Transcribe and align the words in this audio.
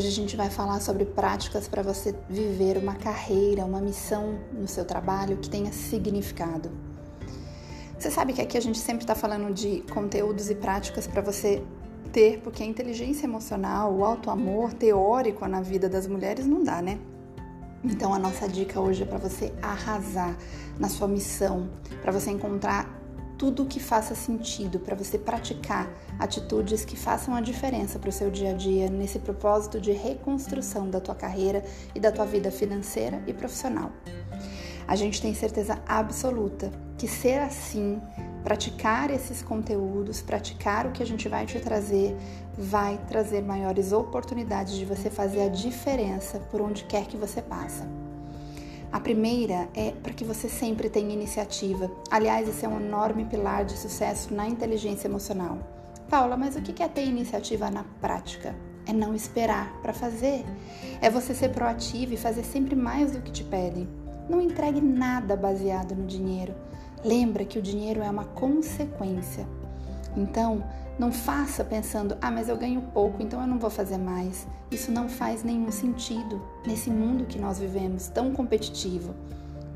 Hoje 0.00 0.08
a 0.08 0.12
gente 0.12 0.34
vai 0.34 0.48
falar 0.48 0.80
sobre 0.80 1.04
práticas 1.04 1.68
para 1.68 1.82
você 1.82 2.14
viver 2.26 2.78
uma 2.78 2.94
carreira, 2.94 3.66
uma 3.66 3.82
missão 3.82 4.38
no 4.50 4.66
seu 4.66 4.82
trabalho 4.82 5.36
que 5.36 5.50
tenha 5.50 5.70
significado. 5.72 6.70
Você 7.98 8.10
sabe 8.10 8.32
que 8.32 8.40
aqui 8.40 8.56
a 8.56 8.62
gente 8.62 8.78
sempre 8.78 9.02
está 9.02 9.14
falando 9.14 9.52
de 9.52 9.82
conteúdos 9.92 10.48
e 10.48 10.54
práticas 10.54 11.06
para 11.06 11.20
você 11.20 11.62
ter, 12.14 12.40
porque 12.40 12.62
a 12.62 12.66
inteligência 12.66 13.26
emocional, 13.26 13.94
o 13.94 14.02
alto 14.02 14.30
amor 14.30 14.72
teórico 14.72 15.46
na 15.46 15.60
vida 15.60 15.86
das 15.86 16.06
mulheres 16.06 16.46
não 16.46 16.64
dá, 16.64 16.80
né? 16.80 16.98
Então 17.84 18.14
a 18.14 18.18
nossa 18.18 18.48
dica 18.48 18.80
hoje 18.80 19.02
é 19.02 19.06
para 19.06 19.18
você 19.18 19.52
arrasar 19.60 20.34
na 20.78 20.88
sua 20.88 21.08
missão, 21.08 21.68
para 22.00 22.10
você 22.10 22.30
encontrar 22.30 22.99
tudo 23.40 23.64
que 23.64 23.80
faça 23.80 24.14
sentido, 24.14 24.78
para 24.78 24.94
você 24.94 25.18
praticar 25.18 25.90
atitudes 26.18 26.84
que 26.84 26.94
façam 26.94 27.34
a 27.34 27.40
diferença 27.40 27.98
para 27.98 28.10
o 28.10 28.12
seu 28.12 28.30
dia 28.30 28.50
a 28.50 28.52
dia 28.52 28.90
nesse 28.90 29.18
propósito 29.18 29.80
de 29.80 29.92
reconstrução 29.92 30.90
da 30.90 31.00
tua 31.00 31.14
carreira 31.14 31.64
e 31.94 31.98
da 31.98 32.12
tua 32.12 32.26
vida 32.26 32.50
financeira 32.50 33.22
e 33.26 33.32
profissional. 33.32 33.92
A 34.86 34.94
gente 34.94 35.22
tem 35.22 35.32
certeza 35.32 35.80
absoluta 35.88 36.70
que 36.98 37.08
ser 37.08 37.38
assim, 37.38 37.98
praticar 38.44 39.10
esses 39.10 39.40
conteúdos, 39.40 40.20
praticar 40.20 40.86
o 40.86 40.92
que 40.92 41.02
a 41.02 41.06
gente 41.06 41.26
vai 41.26 41.46
te 41.46 41.58
trazer, 41.60 42.14
vai 42.58 43.00
trazer 43.08 43.40
maiores 43.40 43.90
oportunidades 43.90 44.74
de 44.74 44.84
você 44.84 45.08
fazer 45.08 45.44
a 45.44 45.48
diferença 45.48 46.38
por 46.50 46.60
onde 46.60 46.84
quer 46.84 47.06
que 47.06 47.16
você 47.16 47.40
passa. 47.40 47.88
A 48.92 48.98
primeira 48.98 49.68
é 49.72 49.92
para 49.92 50.12
que 50.12 50.24
você 50.24 50.48
sempre 50.48 50.90
tenha 50.90 51.14
iniciativa. 51.14 51.88
Aliás, 52.10 52.48
esse 52.48 52.64
é 52.64 52.68
um 52.68 52.80
enorme 52.80 53.24
pilar 53.24 53.64
de 53.64 53.78
sucesso 53.78 54.34
na 54.34 54.48
inteligência 54.48 55.06
emocional. 55.06 55.58
Paula, 56.08 56.36
mas 56.36 56.56
o 56.56 56.60
que 56.60 56.82
é 56.82 56.88
ter 56.88 57.04
iniciativa 57.04 57.70
na 57.70 57.84
prática? 58.00 58.52
É 58.84 58.92
não 58.92 59.14
esperar 59.14 59.72
para 59.80 59.92
fazer. 59.92 60.44
É 61.00 61.08
você 61.08 61.32
ser 61.32 61.50
proativo 61.50 62.14
e 62.14 62.16
fazer 62.16 62.42
sempre 62.42 62.74
mais 62.74 63.12
do 63.12 63.20
que 63.20 63.30
te 63.30 63.44
pedem. 63.44 63.88
Não 64.28 64.40
entregue 64.40 64.80
nada 64.80 65.36
baseado 65.36 65.94
no 65.94 66.06
dinheiro. 66.06 66.52
Lembra 67.04 67.44
que 67.44 67.60
o 67.60 67.62
dinheiro 67.62 68.02
é 68.02 68.10
uma 68.10 68.24
consequência. 68.24 69.46
Então, 70.16 70.64
não 70.98 71.10
faça 71.10 71.64
pensando, 71.64 72.16
ah, 72.20 72.30
mas 72.30 72.48
eu 72.48 72.56
ganho 72.56 72.82
pouco, 72.92 73.22
então 73.22 73.40
eu 73.40 73.46
não 73.46 73.58
vou 73.58 73.70
fazer 73.70 73.96
mais. 73.96 74.46
Isso 74.70 74.92
não 74.92 75.08
faz 75.08 75.42
nenhum 75.42 75.72
sentido 75.72 76.42
nesse 76.66 76.90
mundo 76.90 77.24
que 77.24 77.38
nós 77.38 77.58
vivemos, 77.58 78.08
tão 78.08 78.32
competitivo. 78.32 79.14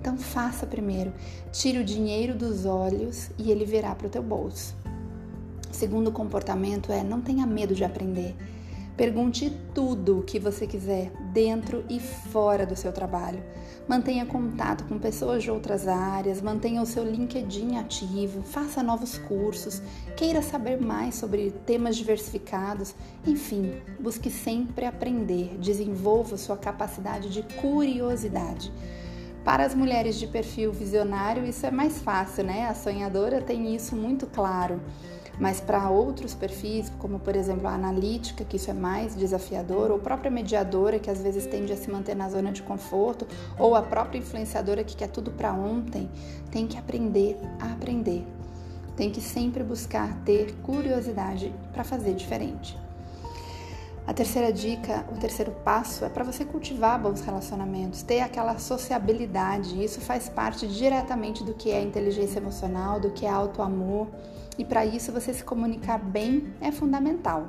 Então 0.00 0.18
faça 0.18 0.66
primeiro, 0.66 1.12
tire 1.52 1.78
o 1.78 1.84
dinheiro 1.84 2.34
dos 2.34 2.66
olhos 2.66 3.30
e 3.38 3.52
ele 3.52 3.64
virá 3.64 3.94
para 3.94 4.08
o 4.08 4.10
teu 4.10 4.22
bolso. 4.22 4.74
segundo 5.70 6.10
comportamento 6.10 6.90
é 6.90 7.04
não 7.04 7.20
tenha 7.20 7.46
medo 7.46 7.72
de 7.72 7.84
aprender. 7.84 8.34
Pergunte 9.02 9.50
tudo 9.74 10.20
o 10.20 10.22
que 10.22 10.38
você 10.38 10.64
quiser, 10.64 11.10
dentro 11.32 11.84
e 11.90 11.98
fora 11.98 12.64
do 12.64 12.76
seu 12.76 12.92
trabalho. 12.92 13.42
Mantenha 13.88 14.24
contato 14.24 14.84
com 14.84 14.96
pessoas 14.96 15.42
de 15.42 15.50
outras 15.50 15.88
áreas, 15.88 16.40
mantenha 16.40 16.80
o 16.80 16.86
seu 16.86 17.04
LinkedIn 17.04 17.78
ativo, 17.78 18.44
faça 18.44 18.80
novos 18.80 19.18
cursos, 19.18 19.82
queira 20.16 20.40
saber 20.40 20.80
mais 20.80 21.16
sobre 21.16 21.50
temas 21.66 21.96
diversificados, 21.96 22.94
enfim, 23.26 23.72
busque 23.98 24.30
sempre 24.30 24.86
aprender, 24.86 25.58
desenvolva 25.58 26.36
sua 26.36 26.56
capacidade 26.56 27.28
de 27.28 27.42
curiosidade. 27.60 28.72
Para 29.44 29.66
as 29.66 29.74
mulheres 29.74 30.14
de 30.14 30.28
perfil 30.28 30.70
visionário, 30.70 31.44
isso 31.44 31.66
é 31.66 31.72
mais 31.72 32.00
fácil, 32.00 32.44
né? 32.44 32.68
A 32.68 32.74
sonhadora 32.76 33.42
tem 33.42 33.74
isso 33.74 33.96
muito 33.96 34.28
claro. 34.28 34.80
Mas 35.42 35.60
para 35.60 35.90
outros 35.90 36.36
perfis, 36.36 36.88
como 37.00 37.18
por 37.18 37.34
exemplo 37.34 37.66
a 37.66 37.74
analítica, 37.74 38.44
que 38.44 38.54
isso 38.54 38.70
é 38.70 38.72
mais 38.72 39.16
desafiador, 39.16 39.90
ou 39.90 39.96
a 39.96 39.98
própria 39.98 40.30
mediadora, 40.30 41.00
que 41.00 41.10
às 41.10 41.20
vezes 41.20 41.48
tende 41.48 41.72
a 41.72 41.76
se 41.76 41.90
manter 41.90 42.14
na 42.14 42.28
zona 42.28 42.52
de 42.52 42.62
conforto, 42.62 43.26
ou 43.58 43.74
a 43.74 43.82
própria 43.82 44.20
influenciadora 44.20 44.84
que 44.84 44.94
quer 44.94 45.08
tudo 45.08 45.32
para 45.32 45.52
ontem, 45.52 46.08
tem 46.52 46.64
que 46.68 46.78
aprender 46.78 47.36
a 47.58 47.72
aprender. 47.72 48.24
Tem 48.96 49.10
que 49.10 49.20
sempre 49.20 49.64
buscar 49.64 50.16
ter 50.24 50.54
curiosidade 50.62 51.52
para 51.72 51.82
fazer 51.82 52.14
diferente. 52.14 52.78
A 54.04 54.12
terceira 54.12 54.52
dica, 54.52 55.06
o 55.12 55.16
terceiro 55.16 55.52
passo 55.64 56.04
é 56.04 56.08
para 56.08 56.24
você 56.24 56.44
cultivar 56.44 57.00
bons 57.00 57.20
relacionamentos, 57.20 58.02
ter 58.02 58.20
aquela 58.20 58.58
sociabilidade. 58.58 59.82
Isso 59.82 60.00
faz 60.00 60.28
parte 60.28 60.66
diretamente 60.66 61.44
do 61.44 61.54
que 61.54 61.70
é 61.70 61.80
inteligência 61.80 62.40
emocional, 62.40 62.98
do 62.98 63.10
que 63.10 63.24
é 63.24 63.30
auto 63.30 63.62
amor. 63.62 64.08
E 64.58 64.64
para 64.64 64.84
isso 64.84 65.12
você 65.12 65.32
se 65.32 65.44
comunicar 65.44 65.98
bem 65.98 66.52
é 66.60 66.72
fundamental. 66.72 67.48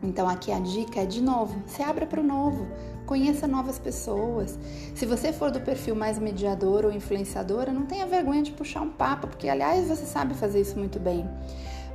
Então 0.00 0.28
aqui 0.28 0.52
a 0.52 0.60
dica 0.60 1.00
é 1.00 1.06
de 1.06 1.20
novo, 1.20 1.60
se 1.66 1.82
abra 1.82 2.06
para 2.06 2.20
o 2.20 2.24
novo, 2.24 2.66
conheça 3.04 3.46
novas 3.46 3.78
pessoas. 3.78 4.58
Se 4.94 5.04
você 5.04 5.32
for 5.32 5.50
do 5.50 5.60
perfil 5.60 5.94
mais 5.94 6.18
mediador 6.18 6.84
ou 6.84 6.92
influenciadora, 6.92 7.72
não 7.72 7.86
tenha 7.86 8.06
vergonha 8.06 8.42
de 8.42 8.52
puxar 8.52 8.82
um 8.82 8.90
papo, 8.90 9.26
porque 9.26 9.48
aliás 9.48 9.88
você 9.88 10.06
sabe 10.06 10.34
fazer 10.34 10.60
isso 10.60 10.78
muito 10.78 10.98
bem. 10.98 11.28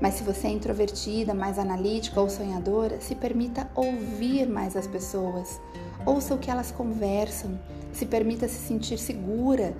Mas 0.01 0.15
se 0.15 0.23
você 0.23 0.47
é 0.47 0.51
introvertida, 0.51 1.33
mais 1.33 1.57
analítica 1.57 2.21
ou 2.21 2.29
sonhadora, 2.29 3.01
se 3.01 3.15
permita 3.15 3.69
ouvir 3.75 4.47
mais 4.47 4.75
as 4.75 4.87
pessoas. 4.87 5.59
Ouça 6.05 6.33
o 6.35 6.37
que 6.37 6.51
elas 6.51 6.71
conversam, 6.71 7.59
se 7.91 8.05
permita 8.05 8.47
se 8.47 8.67
sentir 8.67 8.97
segura 8.97 9.75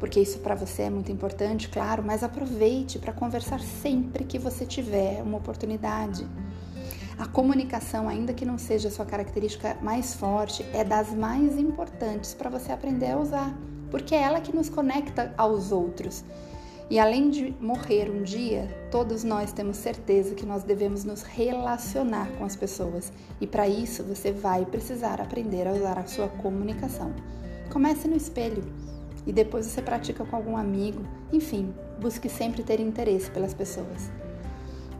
porque 0.00 0.18
isso 0.18 0.38
para 0.38 0.54
você 0.54 0.84
é 0.84 0.90
muito 0.90 1.12
importante, 1.12 1.68
claro, 1.68 2.02
mas 2.02 2.24
aproveite 2.24 2.98
para 2.98 3.12
conversar 3.12 3.60
sempre 3.60 4.24
que 4.24 4.38
você 4.38 4.64
tiver 4.64 5.22
uma 5.22 5.36
oportunidade. 5.36 6.26
A 7.18 7.26
comunicação, 7.26 8.08
ainda 8.08 8.32
que 8.32 8.46
não 8.46 8.56
seja 8.56 8.88
a 8.88 8.90
sua 8.90 9.04
característica 9.04 9.76
mais 9.82 10.14
forte, 10.14 10.64
é 10.72 10.82
das 10.82 11.12
mais 11.12 11.58
importantes 11.58 12.32
para 12.32 12.48
você 12.48 12.72
aprender 12.72 13.10
a 13.10 13.18
usar, 13.18 13.54
porque 13.90 14.14
é 14.14 14.22
ela 14.22 14.40
que 14.40 14.56
nos 14.56 14.70
conecta 14.70 15.34
aos 15.36 15.70
outros. 15.70 16.24
E 16.90 16.98
além 16.98 17.30
de 17.30 17.54
morrer 17.60 18.10
um 18.10 18.24
dia, 18.24 18.68
todos 18.90 19.22
nós 19.22 19.52
temos 19.52 19.76
certeza 19.76 20.34
que 20.34 20.44
nós 20.44 20.64
devemos 20.64 21.04
nos 21.04 21.22
relacionar 21.22 22.26
com 22.36 22.44
as 22.44 22.56
pessoas. 22.56 23.12
E 23.40 23.46
para 23.46 23.68
isso 23.68 24.02
você 24.02 24.32
vai 24.32 24.66
precisar 24.66 25.20
aprender 25.20 25.68
a 25.68 25.72
usar 25.72 26.00
a 26.00 26.06
sua 26.08 26.26
comunicação. 26.26 27.14
Comece 27.72 28.08
no 28.08 28.16
espelho 28.16 28.64
e 29.24 29.32
depois 29.32 29.66
você 29.66 29.80
pratica 29.80 30.24
com 30.24 30.34
algum 30.34 30.56
amigo. 30.56 31.04
Enfim, 31.32 31.72
busque 32.00 32.28
sempre 32.28 32.64
ter 32.64 32.80
interesse 32.80 33.30
pelas 33.30 33.54
pessoas. 33.54 34.10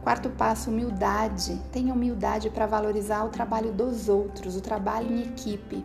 Quarto 0.01 0.29
passo, 0.29 0.69
humildade. 0.69 1.59
Tenha 1.73 1.93
humildade 1.93 2.49
para 2.49 2.65
valorizar 2.65 3.25
o 3.25 3.29
trabalho 3.29 3.73
dos 3.73 4.07
outros, 4.07 4.55
o 4.55 4.61
trabalho 4.61 5.11
em 5.11 5.23
equipe. 5.23 5.83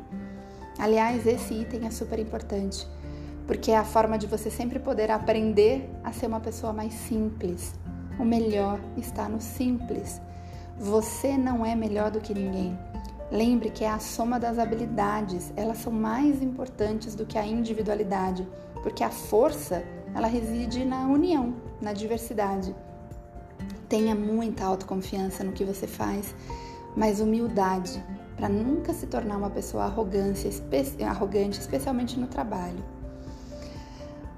Aliás, 0.79 1.27
esse 1.27 1.53
item 1.53 1.85
é 1.85 1.91
super 1.91 2.21
importante, 2.21 2.87
porque 3.47 3.71
é 3.71 3.77
a 3.77 3.85
forma 3.85 4.19
de 4.19 4.27
você 4.27 4.51
sempre 4.51 4.79
poder 4.79 5.11
aprender 5.11 5.89
a 6.03 6.13
ser 6.13 6.27
uma 6.27 6.41
pessoa 6.41 6.73
mais 6.73 6.93
simples. 6.93 7.75
O 8.19 8.25
melhor 8.25 8.81
está 8.97 9.29
no 9.29 9.41
simples. 9.41 10.21
Você 10.79 11.39
não 11.39 11.65
é 11.65 11.75
melhor 11.75 12.11
do 12.11 12.21
que 12.21 12.35
ninguém. 12.35 12.77
Lembre 13.31 13.71
que 13.71 13.85
é 13.85 13.91
a 13.91 13.99
soma 13.99 14.39
das 14.39 14.59
habilidades, 14.59 15.53
elas 15.57 15.79
são 15.79 15.93
mais 15.93 16.43
importantes 16.43 17.15
do 17.15 17.27
que 17.27 17.37
a 17.37 17.45
individualidade, 17.45 18.47
porque 18.83 19.03
a 19.03 19.11
força, 19.11 19.83
ela 20.15 20.29
reside 20.29 20.85
na 20.85 21.07
união, 21.07 21.55
na 21.81 21.93
diversidade. 21.93 22.75
Tenha 23.89 24.15
muita 24.15 24.65
autoconfiança 24.65 25.43
no 25.43 25.53
que 25.53 25.65
você 25.65 25.87
faz, 25.89 26.35
mas 26.97 27.21
humildade, 27.21 28.03
para 28.37 28.49
nunca 28.49 28.93
se 28.93 29.07
tornar 29.07 29.37
uma 29.39 29.51
pessoa 29.51 29.85
arrogante, 29.85 30.47
especialmente 30.47 32.19
no 32.19 32.29
trabalho. 32.29 32.96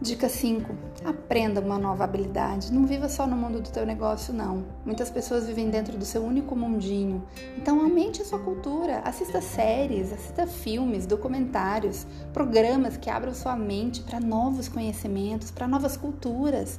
Dica 0.00 0.28
5. 0.28 0.72
Aprenda 1.04 1.60
uma 1.60 1.76
nova 1.76 2.04
habilidade. 2.04 2.72
Não 2.72 2.86
viva 2.86 3.08
só 3.08 3.26
no 3.26 3.34
mundo 3.34 3.60
do 3.60 3.68
teu 3.68 3.84
negócio, 3.84 4.32
não. 4.32 4.64
Muitas 4.86 5.10
pessoas 5.10 5.48
vivem 5.48 5.70
dentro 5.70 5.98
do 5.98 6.04
seu 6.04 6.22
único 6.22 6.54
mundinho. 6.54 7.26
Então 7.56 7.80
aumente 7.80 8.22
a 8.22 8.24
sua 8.24 8.38
cultura. 8.38 9.00
Assista 9.00 9.40
séries, 9.40 10.12
assista 10.12 10.46
filmes, 10.46 11.04
documentários, 11.04 12.06
programas 12.32 12.96
que 12.96 13.10
abram 13.10 13.34
sua 13.34 13.56
mente 13.56 14.00
para 14.02 14.20
novos 14.20 14.68
conhecimentos, 14.68 15.50
para 15.50 15.66
novas 15.66 15.96
culturas. 15.96 16.78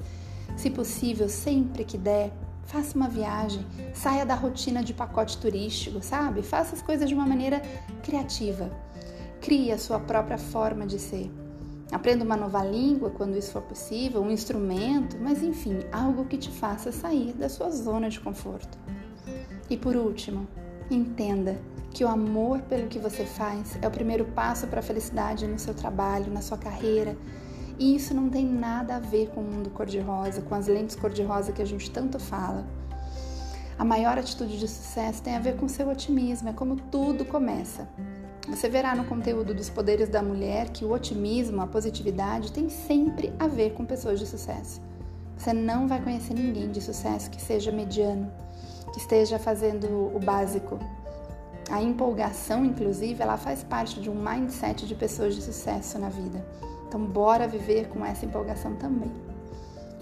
Se 0.55 0.69
possível, 0.69 1.27
sempre 1.27 1.83
que 1.83 1.97
der, 1.97 2.31
faça 2.63 2.95
uma 2.95 3.09
viagem, 3.09 3.65
saia 3.93 4.25
da 4.25 4.33
rotina 4.33 4.81
de 4.81 4.93
pacote 4.93 5.37
turístico, 5.39 6.01
sabe? 6.01 6.41
Faça 6.41 6.73
as 6.73 6.81
coisas 6.81 7.09
de 7.09 7.15
uma 7.15 7.27
maneira 7.27 7.61
criativa. 8.01 8.69
Crie 9.41 9.73
a 9.73 9.77
sua 9.77 9.99
própria 9.99 10.37
forma 10.37 10.87
de 10.87 10.97
ser. 10.97 11.29
Aprenda 11.91 12.23
uma 12.23 12.37
nova 12.37 12.63
língua 12.63 13.09
quando 13.09 13.37
isso 13.37 13.51
for 13.51 13.63
possível, 13.63 14.21
um 14.21 14.29
instrumento, 14.29 15.17
mas 15.19 15.41
enfim, 15.41 15.79
algo 15.91 16.25
que 16.25 16.37
te 16.37 16.51
faça 16.51 16.91
sair 16.91 17.33
da 17.33 17.49
sua 17.49 17.71
zona 17.71 18.09
de 18.09 18.19
conforto. 18.19 18.77
E 19.69 19.75
por 19.75 19.95
último, 19.95 20.47
entenda 20.89 21.59
que 21.91 22.03
o 22.03 22.07
amor 22.07 22.61
pelo 22.61 22.87
que 22.87 22.99
você 22.99 23.25
faz 23.25 23.77
é 23.81 23.87
o 23.87 23.91
primeiro 23.91 24.25
passo 24.25 24.67
para 24.67 24.79
a 24.79 24.83
felicidade 24.83 25.47
no 25.47 25.57
seu 25.57 25.73
trabalho, 25.73 26.31
na 26.31 26.41
sua 26.41 26.57
carreira. 26.57 27.17
E 27.79 27.95
isso 27.95 28.13
não 28.13 28.29
tem 28.29 28.45
nada 28.45 28.97
a 28.97 28.99
ver 28.99 29.29
com 29.29 29.41
o 29.41 29.43
mundo 29.43 29.69
cor-de-rosa, 29.71 30.41
com 30.41 30.53
as 30.53 30.67
lentes 30.67 30.95
cor-de-rosa 30.95 31.51
que 31.51 31.61
a 31.61 31.65
gente 31.65 31.89
tanto 31.89 32.19
fala. 32.19 32.67
A 33.79 33.85
maior 33.85 34.17
atitude 34.17 34.59
de 34.59 34.67
sucesso 34.67 35.23
tem 35.23 35.35
a 35.35 35.39
ver 35.39 35.55
com 35.55 35.67
seu 35.67 35.89
otimismo, 35.89 36.49
é 36.49 36.53
como 36.53 36.75
tudo 36.75 37.23
começa. 37.25 37.87
Você 38.49 38.67
verá 38.67 38.95
no 38.95 39.05
conteúdo 39.05 39.53
dos 39.53 39.69
Poderes 39.69 40.09
da 40.09 40.23
Mulher 40.23 40.69
que 40.69 40.83
o 40.83 40.91
otimismo, 40.91 41.61
a 41.61 41.67
positividade 41.67 42.51
tem 42.51 42.67
sempre 42.67 43.31
a 43.39 43.47
ver 43.47 43.73
com 43.73 43.85
pessoas 43.85 44.19
de 44.19 44.25
sucesso. 44.25 44.81
Você 45.37 45.53
não 45.53 45.87
vai 45.87 46.01
conhecer 46.01 46.33
ninguém 46.33 46.69
de 46.69 46.81
sucesso 46.81 47.29
que 47.29 47.41
seja 47.41 47.71
mediano, 47.71 48.29
que 48.91 48.99
esteja 48.99 49.39
fazendo 49.39 49.87
o 49.87 50.19
básico. 50.19 50.79
A 51.69 51.81
empolgação, 51.81 52.65
inclusive, 52.65 53.21
ela 53.21 53.37
faz 53.37 53.63
parte 53.63 54.01
de 54.01 54.09
um 54.09 54.15
mindset 54.15 54.85
de 54.87 54.95
pessoas 54.95 55.35
de 55.35 55.41
sucesso 55.41 55.99
na 55.99 56.09
vida. 56.09 56.43
Então, 56.87 57.05
bora 57.05 57.47
viver 57.47 57.87
com 57.87 58.03
essa 58.03 58.25
empolgação 58.25 58.75
também. 58.75 59.11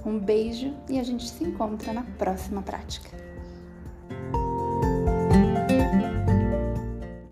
Um 0.06 0.18
beijo 0.18 0.74
e 0.90 0.98
a 0.98 1.04
gente 1.04 1.28
se 1.28 1.44
encontra 1.44 1.92
na 1.92 2.04
próxima 2.18 2.62
prática. 2.62 3.27